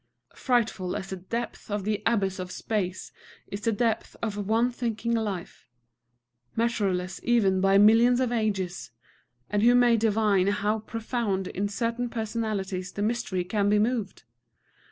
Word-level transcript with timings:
Frightful 0.33 0.95
as 0.95 1.11
the 1.11 1.15
depth 1.15 1.69
of 1.69 1.83
the 1.83 2.01
abyss 2.07 2.39
of 2.39 2.49
Space 2.51 3.11
is 3.45 3.61
the 3.61 3.71
depth 3.71 4.15
of 4.23 4.47
one 4.47 4.71
thinking 4.71 5.11
life, 5.13 5.67
measureless 6.55 7.19
even 7.21 7.61
by 7.61 7.77
millions 7.77 8.19
of 8.19 8.31
ages; 8.31 8.89
and 9.47 9.61
who 9.61 9.75
may 9.75 9.97
divine 9.97 10.47
how 10.47 10.79
profoundly 10.79 11.51
in 11.55 11.67
certain 11.67 12.09
personalities 12.09 12.91
the 12.93 13.03
mystery 13.03 13.43
can 13.43 13.69
be 13.69 13.77
moved. 13.77 14.23